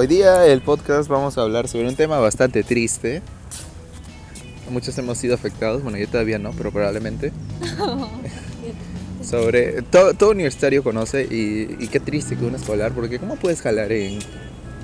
[0.00, 3.20] Hoy día el podcast vamos a hablar sobre un tema bastante triste.
[4.70, 7.32] Muchos hemos sido afectados, bueno yo todavía no, pero probablemente.
[9.22, 13.60] sobre todo, todo universitario conoce y, y qué triste que un escolar, porque ¿cómo puedes
[13.60, 14.20] jalar en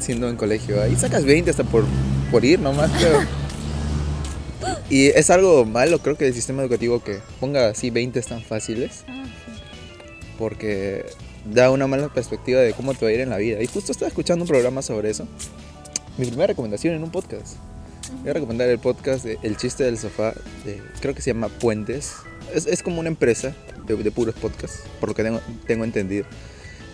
[0.00, 0.82] siendo en colegio?
[0.82, 1.86] Ahí sacas 20 hasta por,
[2.30, 3.20] por ir nomás, pero...
[4.90, 9.04] Y es algo malo, creo que el sistema educativo que ponga así 20 tan fáciles,
[9.08, 9.24] Ah,
[10.38, 11.06] porque
[11.52, 13.62] da una mala perspectiva de cómo te va a ir en la vida.
[13.62, 15.26] Y justo estaba escuchando un programa sobre eso.
[16.18, 17.56] Mi primera recomendación en un podcast.
[18.20, 20.32] Voy a recomendar el podcast de El chiste del sofá,
[20.64, 22.12] de- creo que se llama Puentes.
[22.54, 23.54] Es, es como una empresa
[23.86, 26.24] de, de puros podcasts, por lo que tengo, tengo entendido.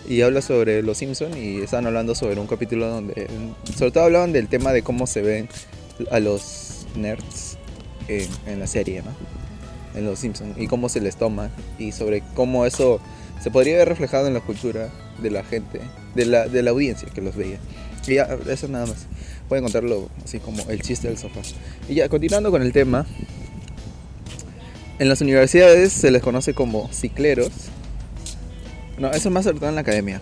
[0.07, 3.27] Y habla sobre los Simpsons y estaban hablando sobre un capítulo donde,
[3.77, 5.47] sobre todo hablaban del tema de cómo se ven
[6.11, 7.57] a los nerds
[8.09, 9.11] en, en la serie, ¿no?
[9.97, 12.99] En los Simpsons y cómo se les toma y sobre cómo eso
[13.43, 14.89] se podría ver reflejado en la cultura
[15.21, 15.81] de la gente,
[16.15, 17.57] de la, de la audiencia que los veía.
[18.07, 19.05] Y ya, eso nada más.
[19.49, 21.41] Pueden contarlo así como el chiste del sofá.
[21.89, 23.05] Y ya, continuando con el tema.
[24.97, 27.51] En las universidades se les conoce como cicleros.
[28.97, 30.21] No, eso es más sobre todo en la academia.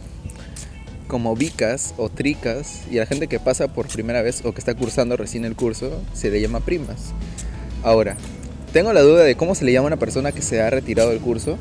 [1.08, 2.82] Como vicas o tricas.
[2.90, 5.56] Y a la gente que pasa por primera vez o que está cursando recién el
[5.56, 7.14] curso se le llama primas.
[7.84, 8.18] Ahora,
[8.74, 11.12] tengo la duda de cómo se le llama a una persona que se ha retirado
[11.12, 11.60] del curso.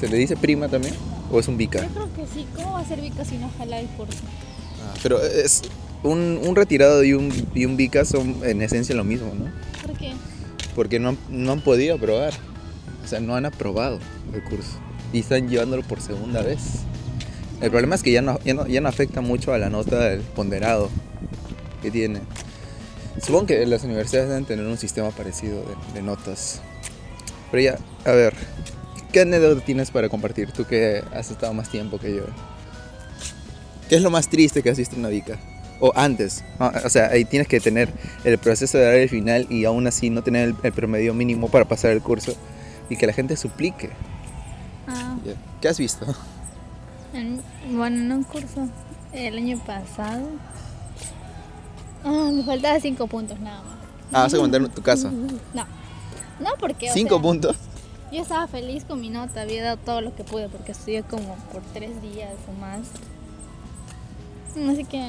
[0.00, 0.94] ¿Se le dice prima también?
[1.30, 1.82] ¿O es un vica?
[1.82, 2.46] Yo creo que sí.
[2.56, 4.16] ¿Cómo va a ser Vika si no jala el curso?
[4.82, 5.60] Ah, pero es
[6.02, 9.50] un, un retirado y un, y un vica son en esencia lo mismo, ¿no?
[9.86, 10.12] ¿Por qué?
[10.74, 12.32] Porque no han, no han podido aprobar.
[13.04, 13.98] O sea, no han aprobado
[14.32, 14.70] el curso.
[15.12, 16.60] Y están llevándolo por segunda vez.
[17.60, 19.98] El problema es que ya no, ya no, ya no afecta mucho a la nota
[20.08, 20.88] del ponderado
[21.82, 22.20] que tiene.
[23.22, 26.62] Supongo que las universidades deben tener un sistema parecido de, de notas.
[27.50, 27.78] Pero ya,
[28.10, 28.34] a ver,
[29.12, 30.52] ¿qué anécdota tienes para compartir?
[30.52, 32.22] Tú que has estado más tiempo que yo.
[33.88, 35.38] ¿Qué es lo más triste que has visto en una vica?
[35.80, 36.70] O antes, ¿no?
[36.84, 37.90] o sea, ahí tienes que tener
[38.24, 41.48] el proceso de dar el final y aún así no tener el, el promedio mínimo
[41.48, 42.34] para pasar el curso
[42.90, 43.90] y que la gente suplique.
[44.86, 45.16] Ah.
[45.60, 46.06] ¿Qué has visto?
[47.14, 47.40] en-
[47.72, 48.68] bueno, en un curso
[49.12, 50.28] el año pasado.
[52.04, 53.74] Ah, me faltaban cinco puntos nada más.
[54.12, 55.10] Ah, vas a comentar tu caso.
[55.54, 55.64] No.
[56.40, 56.90] No, porque.
[56.90, 57.56] o Cinco sea, puntos.
[58.12, 61.36] Yo estaba feliz con mi nota, había dado todo lo que pude porque estudié como
[61.52, 62.88] por tres días o más.
[64.72, 65.02] Así que.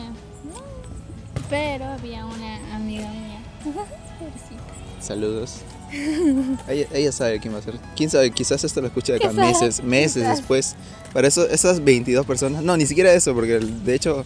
[1.49, 3.41] Pero había una amiga mía.
[5.01, 5.61] Saludos.
[6.69, 7.79] Ella, ella sabe quién va a ser.
[7.95, 10.37] Quién sabe, quizás esto lo escucha de acá meses, meses quizás.
[10.37, 10.75] después.
[11.11, 14.23] Para eso, esas 22 personas, no, ni siquiera eso, porque de hecho,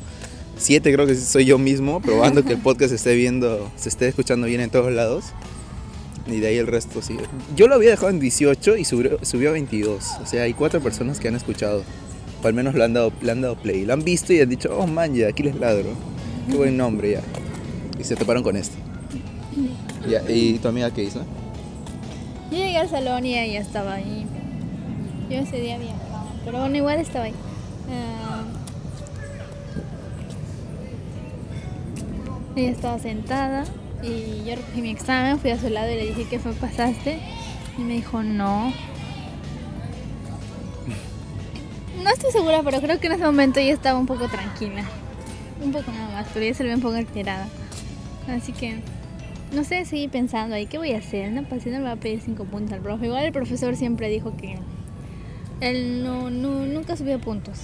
[0.57, 4.07] siete creo que soy yo mismo, probando que el podcast se esté viendo, se esté
[4.07, 5.25] escuchando bien en todos lados.
[6.27, 7.17] Y de ahí el resto sí.
[7.55, 10.03] Yo lo había dejado en 18 y subió, subió a 22.
[10.23, 11.83] O sea, hay cuatro personas que han escuchado.
[12.43, 13.85] O al menos lo han dado, le han dado play.
[13.85, 15.89] Lo han visto y han dicho, oh man, ya, aquí les ladro.
[16.49, 17.21] Qué buen nombre ya.
[17.99, 18.75] Y se toparon con este.
[20.29, 21.19] ¿y tu amiga qué hizo?
[22.51, 24.25] Yo llegué al salón y ella estaba ahí.
[25.29, 27.33] Yo ese día viajaba, pero bueno, igual estaba ahí.
[27.89, 28.43] Ah,
[32.55, 33.65] ella estaba sentada
[34.03, 36.53] y yo recogí mi examen, fui a su lado y le dije, ¿qué fue?
[36.53, 37.19] ¿Pasaste?
[37.77, 38.71] Y me dijo, no.
[42.03, 44.83] No estoy segura, pero creo que en ese momento ella estaba un poco tranquila.
[45.63, 47.47] Un poco nada más, pero ella se ve un poco alterada.
[48.27, 48.79] Así que
[49.53, 51.31] no sé, seguí pensando ahí, ¿qué voy a hacer?
[51.31, 53.05] No, pues si no le voy a pedir cinco puntos al profe.
[53.05, 54.57] Igual el profesor siempre dijo que
[55.61, 57.61] él no, no- nunca subía puntos.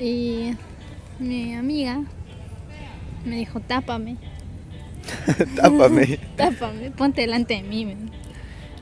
[0.00, 0.52] Y
[1.18, 2.02] mi amiga
[3.28, 4.16] me dijo, tápame,
[5.56, 6.18] Tápame.
[6.36, 7.86] tápame, ponte delante de mí.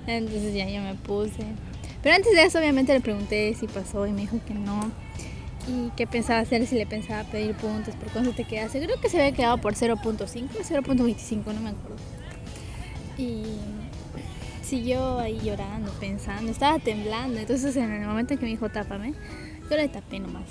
[0.06, 1.44] Entonces ya yo me puse.
[2.02, 4.90] Pero antes de eso obviamente le pregunté si pasó y me dijo que no.
[5.68, 8.80] Y qué pensaba hacer si le pensaba pedir puntos, por cuánto te quedaste.
[8.80, 11.96] Creo que se había quedado por 0.5 o 0.25, no me acuerdo.
[13.18, 13.42] Y
[14.62, 17.40] siguió ahí llorando, pensando, estaba temblando.
[17.40, 19.14] Entonces en el momento en que me dijo tápame,
[19.68, 20.44] yo le tapé nomás.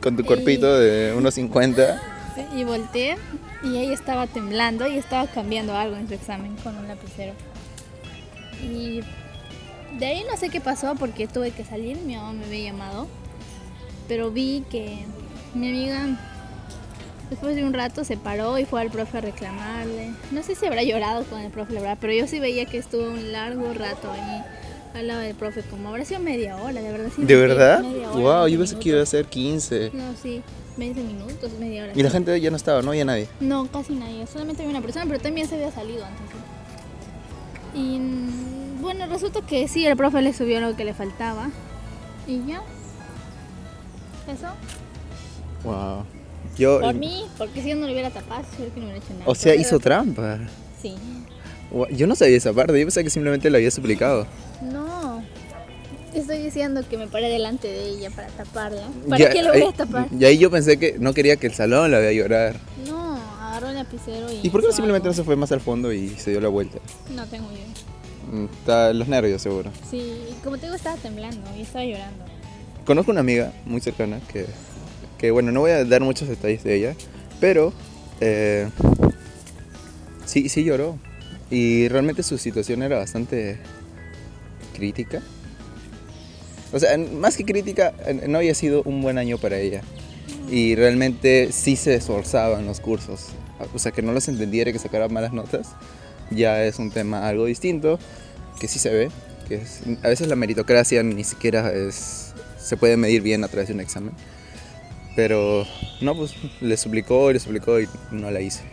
[0.00, 2.15] Con tu cuerpito de unos 50.
[2.36, 3.16] Sí, y volteé
[3.64, 7.32] y ella estaba temblando y estaba cambiando algo en su examen con un lapicero.
[8.62, 9.00] Y
[9.98, 13.08] de ahí no sé qué pasó porque tuve que salir, mi mamá me había llamado,
[14.06, 14.98] pero vi que
[15.54, 16.18] mi amiga
[17.30, 20.12] después de un rato se paró y fue al profe a reclamarle.
[20.30, 22.78] No sé si habrá llorado con el profe, la verdad, pero yo sí veía que
[22.78, 24.42] estuvo un largo rato ahí
[24.94, 27.10] al lado del profe, como habrá sido media hora, de verdad.
[27.14, 27.84] sí ¿De verdad?
[27.84, 29.90] hora, Wow, 20 yo pensé que iba a ser 15.
[29.92, 30.42] No, sí,
[30.76, 31.92] 20 minutos, media hora.
[31.94, 32.92] Y la gente ya no estaba, ¿no?
[32.94, 33.28] Ya nadie.
[33.40, 34.26] No, casi nadie.
[34.26, 36.22] Solamente había una persona, pero también se había salido antes.
[37.74, 41.50] Y mm, bueno, resulta que sí, el profe le subió lo que le faltaba.
[42.26, 42.62] Y ya.
[44.32, 44.48] Eso.
[45.64, 46.04] Wow.
[46.56, 49.12] Yo, Por mí, porque si yo no lo hubiera tapado, seguro que no hubiera hecho
[49.14, 49.24] nada.
[49.26, 50.38] o sea, Pero- hizo trampa.
[50.80, 50.94] Sí.
[51.92, 54.26] Yo no sabía esa parte, yo pensaba que simplemente lo había suplicado.
[54.62, 54.95] No.
[56.16, 58.82] Estoy diciendo que me paré delante de ella para taparla.
[59.08, 60.08] ¿Para Ya, qué lo voy a tapar?
[60.18, 62.56] Y ahí yo pensé que no quería que el salón la vea llorar.
[62.88, 64.46] No, agarró el lapicero y.
[64.46, 66.48] ¿Y por qué no simplemente no se fue más al fondo y se dio la
[66.48, 66.78] vuelta?
[67.14, 67.66] No tengo idea.
[68.32, 69.70] Mm, Está los nervios, seguro.
[69.90, 70.10] Sí,
[70.42, 72.24] como te digo, estaba temblando y estaba llorando.
[72.86, 74.46] Conozco una amiga muy cercana que,
[75.18, 76.94] que bueno, no voy a dar muchos detalles de ella,
[77.40, 77.72] pero
[78.20, 78.68] eh,
[80.24, 80.96] sí, sí lloró.
[81.50, 83.58] Y realmente su situación era bastante
[84.74, 85.20] crítica.
[86.76, 87.94] O sea, más que crítica,
[88.28, 89.80] no había sido un buen año para ella.
[90.50, 93.28] Y realmente sí se esforzaba en los cursos.
[93.74, 95.68] O sea, que no los entendiera y que sacara malas notas,
[96.30, 97.98] ya es un tema algo distinto,
[98.60, 99.08] que sí se ve.
[99.48, 103.68] Que es- a veces la meritocracia ni siquiera es, se puede medir bien a través
[103.68, 104.12] de un examen.
[105.16, 105.64] Pero
[106.02, 108.64] no, pues le suplicó y le suplicó y no la hice.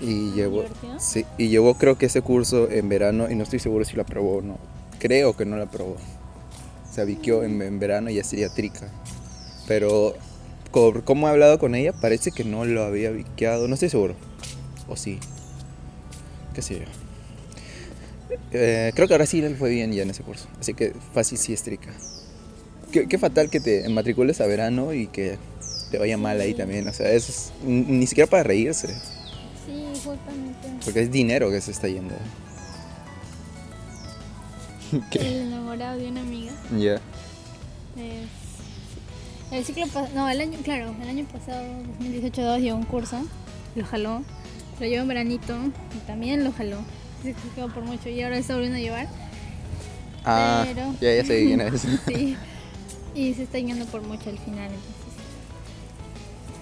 [0.00, 0.64] Y llevó,
[1.00, 4.02] sí, y llevó creo que ese curso en verano y no estoy seguro si lo
[4.02, 4.58] aprobó o no.
[5.00, 5.96] Creo que no lo aprobó.
[6.98, 8.88] Se abiquió en, en verano y ya sería trica.
[9.68, 10.16] Pero
[10.72, 13.68] co- como he hablado con ella, parece que no lo había biqueado.
[13.68, 14.16] No estoy seguro.
[14.88, 15.20] O sí.
[16.54, 16.86] ¿Qué sé yo?
[18.50, 20.48] Eh, creo que ahora sí le fue bien ya en ese curso.
[20.58, 21.92] Así que fácil sí es trica.
[22.90, 25.38] Qué, qué fatal que te matricules a verano y que
[25.92, 26.56] te vaya mal ahí Sí.
[26.58, 26.88] también.
[26.88, 28.88] O sea, eso es ni siquiera para reírse.
[28.88, 30.68] Sí, justamente.
[30.84, 32.16] Porque es dinero que se está yendo.
[35.10, 35.18] ¿Qué?
[35.20, 36.52] El enamorado de una amiga.
[36.76, 37.00] Ya.
[39.50, 41.62] El ciclo pasado, no, el año, claro, el año pasado,
[42.00, 43.22] 2018-2, llevó un curso,
[43.74, 44.22] lo jaló,
[44.78, 45.56] lo llevó en veranito
[45.96, 46.76] y también lo jaló.
[47.22, 49.08] Se quedó por mucho y ahora está volviendo a llevar.
[50.24, 51.82] Ah, Pero- ya, ya sé quién es.
[52.06, 52.36] Sí.
[53.14, 54.94] Y se está yendo por mucho al final, entonces.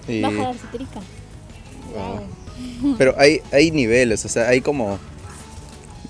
[0.07, 1.01] Y- Va a jalar su trica.
[1.93, 2.21] Wow.
[2.81, 2.95] Wow.
[2.97, 4.97] Pero hay, hay niveles, o sea, hay como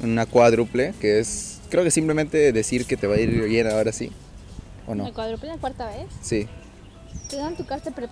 [0.01, 3.91] una cuádruple que es, creo que simplemente decir que te va a ir bien ahora
[3.91, 4.11] sí,
[4.87, 5.05] ¿o no?
[5.07, 6.07] ¿El cuádruple la cuarta vez?
[6.21, 6.47] Sí,
[7.29, 8.07] Te dan tu carta de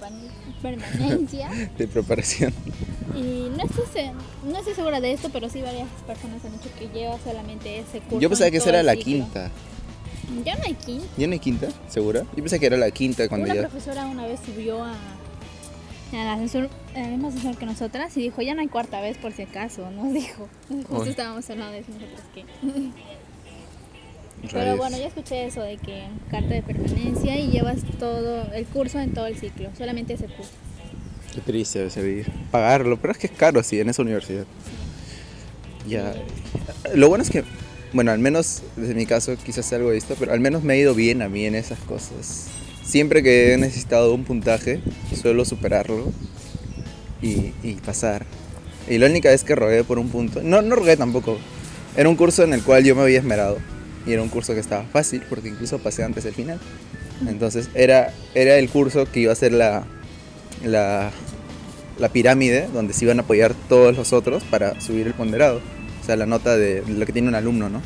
[0.62, 1.50] permanencia.
[1.78, 2.54] de preparación.
[3.16, 4.12] Y no estoy,
[4.44, 8.00] no estoy segura de esto, pero sí varias personas han dicho que lleva solamente ese
[8.02, 8.20] curso.
[8.20, 9.06] Yo pensaba en que esa era la ciclo.
[9.06, 9.52] quinta.
[10.44, 11.08] Ya no hay quinta.
[11.18, 11.68] ¿Ya no hay quinta?
[11.88, 12.22] ¿Segura?
[12.36, 13.62] Yo pensé que era la quinta cuando Una ya...
[13.70, 14.96] profesora una vez subió a,
[16.12, 19.32] al ascensor, al mismo ascensor que nosotras y dijo, ya no hay cuarta vez por
[19.32, 20.50] si acaso, nos dijo.
[20.68, 21.10] Justo Uy.
[21.10, 22.44] estábamos hablando de eso nosotros que...
[24.52, 29.00] Pero bueno, ya escuché eso de que carta de permanencia y llevas todo el curso
[29.00, 30.52] en todo el ciclo, solamente ese curso.
[31.34, 34.46] Qué triste debe ser pagarlo, pero es que es caro, sí, en esa universidad.
[35.88, 36.14] Ya.
[36.94, 37.44] Lo bueno es que,
[37.94, 40.78] bueno, al menos desde mi caso, quizás sea algo esto, pero al menos me ha
[40.78, 42.48] ido bien a mí en esas cosas.
[42.84, 44.80] Siempre que he necesitado un puntaje,
[45.20, 46.12] suelo superarlo
[47.22, 48.26] y, y pasar.
[48.88, 51.38] Y la única vez que rogué por un punto, no, no rogué tampoco,
[51.98, 53.58] era un curso en el cual yo me había esmerado.
[54.06, 56.60] Y era un curso que estaba fácil, porque incluso pasé antes del final.
[57.28, 59.84] Entonces era, era el curso que iba a ser la,
[60.64, 61.12] la,
[61.98, 65.62] la pirámide donde se iban a apoyar todos los otros para subir el ponderado.
[66.02, 67.82] O sea, la nota de lo que tiene un alumno, ¿no?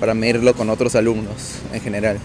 [0.00, 2.18] Para medirlo con otros alumnos en general.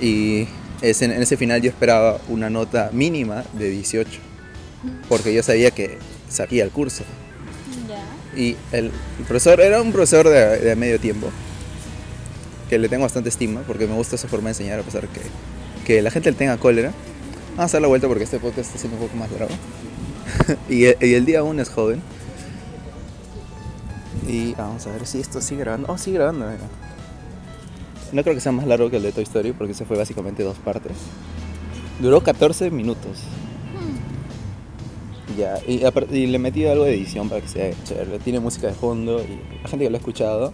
[0.00, 0.46] Y
[0.82, 4.20] ese- en ese final yo esperaba una nota mínima de 18.
[5.08, 7.02] Porque yo sabía que sabía el curso.
[8.40, 11.28] Y el, el profesor era un profesor de, de medio tiempo.
[12.68, 15.20] Que le tengo bastante estima porque me gusta su forma de enseñar a pesar que,
[15.86, 16.92] que la gente le tenga cólera.
[17.56, 19.54] Vamos a dar la vuelta porque este podcast está siendo un poco más largo.
[20.68, 22.00] y, el, y el día aún es joven.
[24.28, 25.90] Y vamos a ver si esto sigue grabando.
[25.90, 26.58] Oh, sigue grabando, mira.
[28.12, 30.42] No creo que sea más largo que el de Toy Story porque se fue básicamente
[30.42, 30.92] dos partes.
[32.00, 33.18] Duró 14 minutos.
[33.74, 35.38] Hmm.
[35.38, 35.82] Ya, y,
[36.16, 38.18] y le metí algo de edición para que sea chévere.
[38.18, 40.52] Tiene música de fondo y la gente que lo ha escuchado.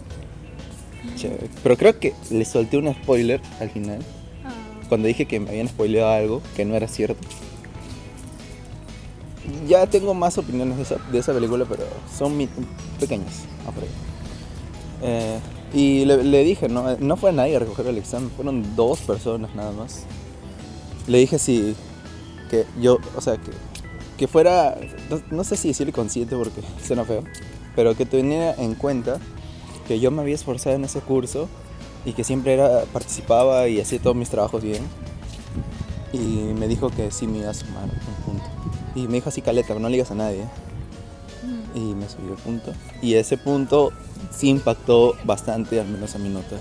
[1.17, 1.49] Chévere.
[1.63, 3.99] Pero creo que le solté un spoiler al final.
[4.45, 4.51] Ah,
[4.89, 7.27] Cuando dije que me habían spoileado algo que no era cierto.
[9.69, 11.85] Ya tengo más opiniones de esa, de esa película, pero
[12.17, 12.49] son mi-
[12.99, 13.43] pequeñas.
[15.03, 15.39] Eh,
[15.75, 16.97] y le, le dije, ¿no?
[16.99, 20.05] no fue nadie a recoger el examen, fueron dos personas nada más.
[21.07, 21.75] Le dije si
[22.51, 23.51] que yo, o sea, que,
[24.17, 24.79] que fuera,
[25.11, 27.25] no, no sé si decirle consciente porque suena feo,
[27.77, 29.19] pero que teniera en cuenta
[29.87, 31.49] que yo me había esforzado en ese curso
[32.05, 34.83] y que siempre era, participaba y hacía todos mis trabajos bien.
[36.13, 38.45] Y me dijo que sí me iba a sumar un punto.
[38.95, 40.45] Y me dijo así, caleta, no le digas a nadie.
[41.43, 41.77] hmm.
[41.77, 42.73] Y me subió el punto.
[43.03, 43.93] Y ese punto
[44.31, 46.57] sí impactó bastante, al menos a mi nota.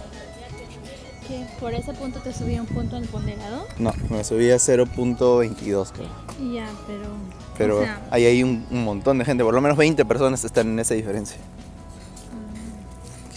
[1.28, 1.46] ¿Qué?
[1.60, 3.66] ¿Por ese punto te subí un punto en el ponderado?
[3.78, 6.08] No, me subí a 0.22 creo.
[6.54, 7.06] Ya, pero...
[7.58, 10.44] Pero o sea, ahí hay un, un montón de gente, por lo menos 20 personas
[10.44, 11.38] están en esa diferencia.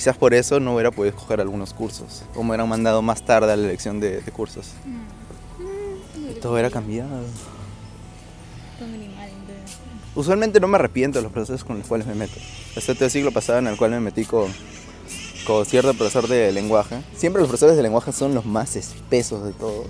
[0.06, 3.52] Quizás por eso no hubiera podido escoger algunos cursos, o me hubieran mandado más tarde
[3.52, 4.68] a la elección de, de cursos.
[4.84, 7.10] mm, todo hubiera cambiado.
[10.14, 12.34] Usualmente no me arrepiento de los procesos con los cuales me meto.
[12.76, 14.46] Excepto el siglo pasado en el cual me metí con,
[15.44, 17.02] con cierto profesor de lenguaje.
[17.16, 19.88] Siempre los profesores de lenguaje son los más espesos de todos.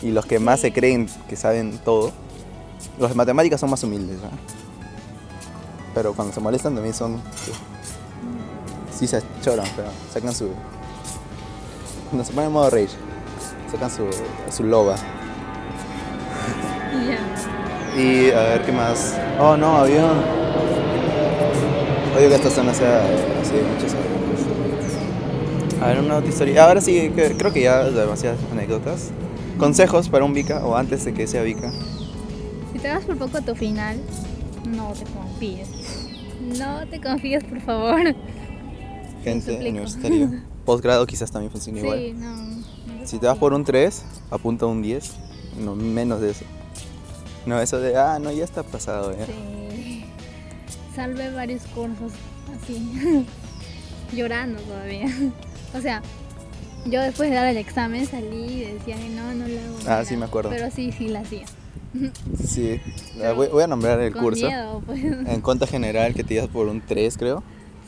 [0.00, 2.12] Y los que más se creen que saben todo.
[3.00, 4.18] Los de matemáticas son más humildes.
[5.92, 7.20] Pero cuando se molestan también son...
[9.00, 10.50] Sí se choran, pero sacan su...
[12.10, 12.90] Cuando se ponen en modo rage,
[13.72, 14.04] sacan su,
[14.54, 14.94] su loba.
[16.92, 17.98] Ya.
[17.98, 19.16] Y a ver qué más.
[19.38, 20.22] Oh no, avión.
[22.14, 22.98] Odio que esta zona sea
[23.40, 25.82] así de muchos aviones.
[25.82, 26.66] A ver, una otra historia.
[26.66, 29.12] Ahora sí, creo que ya demasiadas anécdotas.
[29.56, 31.72] Consejos para un Vika o antes de que sea Vika.
[32.74, 33.98] Si te vas por poco a tu final,
[34.66, 35.68] no te confíes.
[36.58, 38.14] No te confíes, por favor.
[39.22, 39.70] Gente suplico.
[39.70, 40.30] universitario.
[40.64, 42.20] Postgrado quizás también funciona Sí, igual.
[42.20, 43.06] no.
[43.06, 45.12] Si te vas por un 3, apunta un 10.
[45.60, 46.44] No, menos de eso.
[47.46, 49.16] No, eso de, ah, no, ya está pasado.
[49.16, 49.26] Ya.
[49.26, 50.04] Sí.
[50.94, 52.12] Salvé varios cursos
[52.62, 53.26] así,
[54.12, 55.06] llorando todavía.
[55.76, 56.02] O sea,
[56.86, 59.76] yo después de dar el examen salí y decía, "Ay, no, no lo hago.
[59.86, 60.30] Ah, sí, me hago".
[60.30, 60.50] acuerdo.
[60.50, 61.46] Pero sí, sí la hacía.
[62.46, 62.80] Sí.
[63.36, 64.46] Voy, voy a nombrar el Con curso.
[64.46, 65.02] miedo, pues.
[65.02, 67.42] En cuenta general que te ibas por un 3, creo.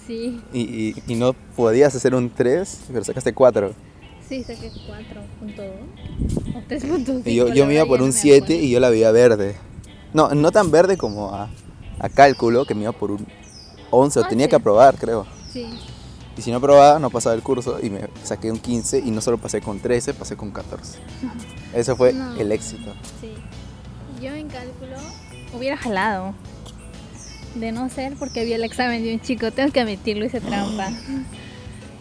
[0.06, 3.73] Sí, Y, y, y no podías hacer un 3, pero sacaste 4.
[4.28, 5.61] sí, saqué 4.2
[6.56, 7.23] o 3.5.
[7.26, 9.56] Y yo, yo me iba por un 7 y yo la veía verde.
[10.12, 11.49] No, no tan verde como a,
[11.99, 13.26] a cálculo, que me iba por un
[13.90, 15.26] 11 o Ah, tenía que aprobar, creo.
[15.52, 15.66] Sí,
[16.37, 19.21] Y si no aprobaba, no pasaba el curso y me saqué un 15 y no
[19.21, 20.99] solo pasé con 13, pasé con 14.
[21.75, 22.35] Eso fue No.
[22.37, 22.92] el éxito.
[23.21, 23.32] sí.
[24.21, 24.97] Yo en cálculo
[25.52, 26.32] hubiera jalado.
[27.54, 30.90] De no ser porque había el examen de un chico, tengo que admitirlo, hice trampa.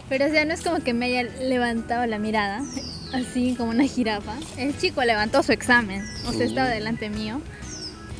[0.08, 2.62] Pero o sea, no es como que me haya levantado la mirada,
[3.12, 4.34] así como una jirafa.
[4.56, 7.40] El chico levantó su examen, o sea, estaba delante mío,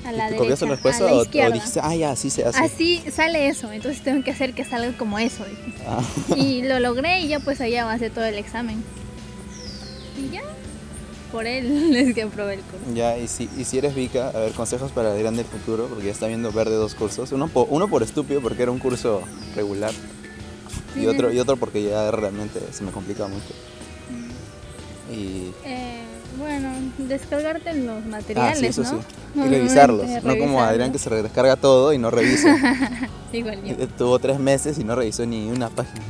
[0.04, 2.58] a ¿Y la ¿Te derecha, a respuesta la o, dijiste, ah, ya, así se hace?
[2.58, 5.44] Así sale eso, entonces tengo que hacer que salga como eso.
[5.44, 5.74] dije.
[5.86, 6.02] Ah.
[6.36, 8.82] Y lo logré y ya pues ahí avancé todo el examen.
[10.18, 10.42] Y ya,
[11.32, 12.94] por él es que aprobé el curso.
[12.94, 16.04] Ya, y si, y si eres Vika, a ver, consejos para el grande futuro, porque
[16.06, 17.32] ya está viendo verde dos cursos.
[17.32, 19.22] Uno por, uno por estúpido, porque era un curso
[19.56, 19.92] regular.
[20.94, 23.54] Y otro, y otro porque ya realmente se me complica mucho.
[25.10, 25.50] Y...
[25.64, 26.02] Eh,
[26.38, 29.00] bueno, descargarte los materiales, Ah, sí, eso ¿no?
[29.00, 29.06] sí.
[29.34, 30.06] Y revisarlos.
[30.22, 30.62] No como.
[30.62, 32.56] Adrián que se descarga todo y no revisa.
[33.32, 33.88] Igual yo.
[33.88, 36.00] Tuvo tres meses y no revisó ni una página.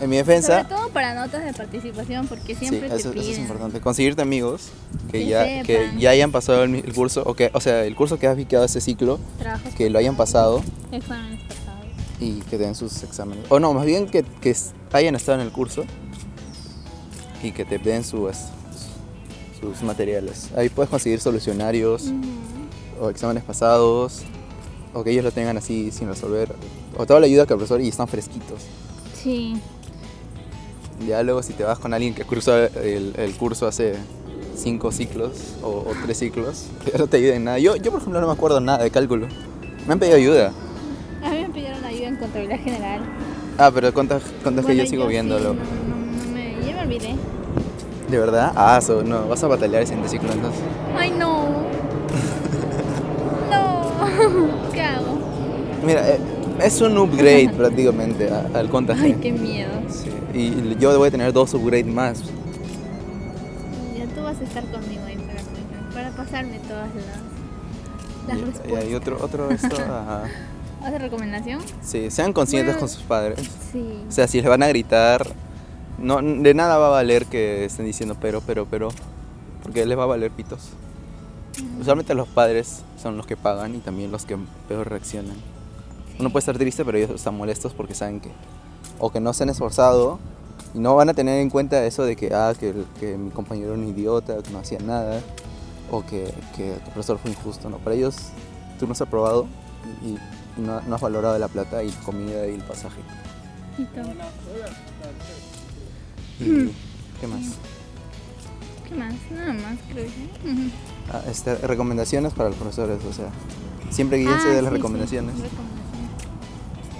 [0.00, 3.12] En mi Sobre defensa, todo para notas de participación, porque sí, siempre te eso, eso
[3.12, 3.30] piden.
[3.32, 3.80] es importante.
[3.80, 4.70] Conseguirte amigos
[5.10, 8.18] que, Que ya, que ya hayan pasado el, curso, o, que, o sea, el curso
[8.18, 11.84] que has vicado ese ciclo, Trabajos que lo hayan pasado exámenes pasados.
[12.20, 13.44] y que den sus exámenes.
[13.48, 14.54] O no, más bien que, que
[14.92, 15.84] hayan estado en el curso
[17.42, 18.36] y que te den sus,
[19.60, 20.50] sus materiales.
[20.56, 22.10] Ahí puedes conseguir solucionarios
[23.00, 24.22] o exámenes pasados
[24.92, 26.54] o que ellos lo tengan así sin resolver.
[26.96, 28.62] O toda la ayuda que el profesor y están fresquitos.
[29.22, 29.56] Sí.
[31.06, 33.94] Luego si te vas con alguien que cursó el, el curso hace
[34.56, 35.32] cinco ciclos
[35.62, 37.58] o, o tres ciclos, ya no te ayuda en nada.
[37.58, 39.26] Yo, yo por ejemplo no me acuerdo nada de cálculo.
[39.86, 40.52] Me han pedido ayuda.
[41.22, 43.00] A mí me pidieron ayuda en contabilidad general.
[43.58, 45.54] Ah, pero ¿cuántas, cuántas que yo sigo sí, viéndolo?
[45.54, 47.14] no, no, no me, ya me olvidé.
[48.10, 48.52] ¿De verdad?
[48.56, 50.60] Ah, so- no, vas a batallar el siguiente ciclo entonces.
[50.96, 51.48] Ay, no.
[53.50, 54.70] no.
[54.72, 55.18] ¿Qué hago?
[55.84, 56.18] Mira, eh,
[56.62, 59.04] es un upgrade prácticamente al contaje.
[59.04, 59.70] Ay, qué miedo.
[59.88, 62.20] Sí, Y yo voy a tener dos upgrades más.
[63.96, 65.40] Ya tú vas a estar conmigo ahí para,
[65.94, 67.04] para pasarme todas las,
[68.28, 68.78] las Y, y respuestas.
[68.84, 69.76] hay otro, otro esto.
[69.76, 70.24] ajá.
[70.80, 71.60] ¿Otra recomendación?
[71.82, 72.80] Sí, sean conscientes Bueno.
[72.80, 73.48] con sus padres.
[73.72, 74.02] Sí.
[74.08, 75.26] O sea, si les van a gritar,
[75.98, 78.88] no, de nada va a valer que estén diciendo pero, pero, pero,
[79.62, 80.70] porque les va a valer pitos.
[81.80, 84.36] Usualmente los padres son los que pagan y también los que
[84.68, 85.36] peor reaccionan.
[86.18, 88.30] Uno puede estar triste, pero ellos están molestos porque saben que
[88.98, 90.18] o que no se han esforzado
[90.74, 93.30] y no van a tener en cuenta eso de que, ah, que, el- que mi
[93.30, 95.20] compañero era un idiota, que no hacía nada,
[95.90, 97.68] o que, que tu profesor fue injusto.
[97.70, 98.16] No, para ellos
[98.78, 99.46] tú no has aprobado
[100.02, 100.08] y,
[100.60, 103.00] y no, no has valorado la plata y la comida y el pasaje.
[103.78, 104.04] Y todo.
[106.40, 106.70] ¿Y
[107.20, 107.40] qué más?
[108.88, 109.14] ¿Qué más?
[109.30, 110.06] Nada más, creo.
[110.06, 110.70] Ujú.
[111.12, 113.26] Ah, este, recomendaciones para los profesores, o sea,
[113.90, 115.34] siempre guíense Ah, de las sí, sí, recomendaciones.
[115.34, 115.73] recomendaciones.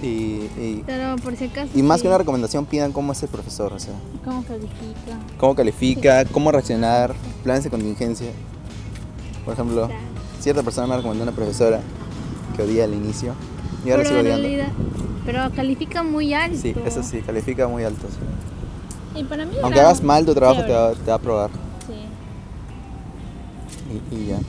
[0.01, 1.69] Y, y, Pero por si acaso.
[1.73, 2.01] y más sí.
[2.03, 5.17] que una recomendación, pidan cómo es el profesor, o sea, ¿Cómo califica?
[5.39, 8.27] cómo califica, cómo reaccionar, planes de contingencia.
[9.45, 9.89] Por ejemplo,
[10.41, 11.79] cierta persona me recomendó una profesora
[12.55, 13.33] que odié al inicio
[13.85, 14.41] y ahora pero sigo odiando.
[14.47, 14.67] realidad.
[15.25, 16.57] Pero califica muy alto.
[16.61, 18.07] Sí, eso sí, califica muy alto.
[18.09, 19.19] sí.
[19.19, 21.49] Y para mí Aunque hagas mal tu trabajo, te va, te va a aprobar.
[21.87, 21.93] Sí.
[24.11, 24.39] Y, y ya.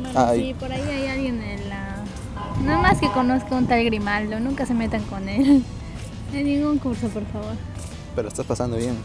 [0.00, 1.83] Bueno, Ah, y- sí, por ahí hay alguien en la.
[2.62, 5.62] Nada más que conozca un tal Grimaldo, nunca se metan con él.
[6.32, 7.52] En ningún curso, por favor.
[8.16, 8.96] Pero estás pasando bien,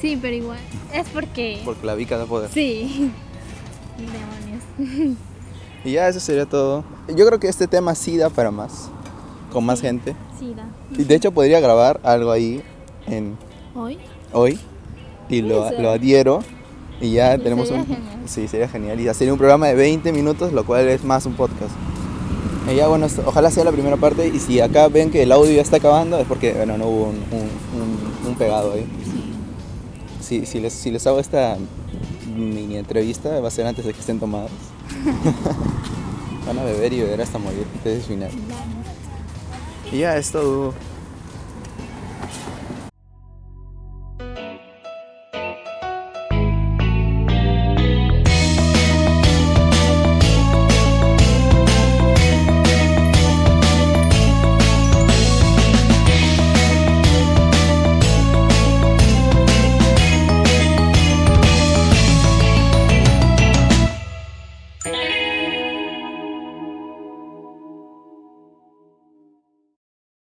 [0.00, 0.58] Sí, pero igual.
[0.94, 1.60] Es porque.
[1.66, 2.50] porque la Vika da poder.
[2.50, 3.10] Sí.
[3.98, 5.18] Demonios.
[5.84, 6.82] Y ya eso sería todo.
[7.14, 8.88] Yo creo que este tema sí da para más,
[9.52, 9.86] con más Sí.
[9.86, 10.16] gente.
[10.38, 10.66] Sí, da.
[10.98, 12.62] Y de hecho podría grabar algo ahí
[13.06, 13.36] en
[13.74, 13.98] Hoy.
[14.32, 14.58] hoy
[15.28, 16.42] y lo, lo adhiero
[17.02, 18.16] y ya tenemos sería un genial.
[18.26, 21.34] sí sería genial y hacer un programa de 20 minutos lo cual es más un
[21.34, 21.72] podcast
[22.74, 25.62] ya bueno ojalá sea la primera parte y si acá ven que el audio ya
[25.62, 28.86] está acabando es porque bueno no hubo un, un- un- un pegado ahí.
[30.20, 31.56] Si, si les si les hago esta
[32.36, 34.50] mini entrevista va a ser antes de que estén tomados.
[36.46, 38.30] Van a beber y beber hasta morir entonces final
[39.92, 40.72] y ya es todo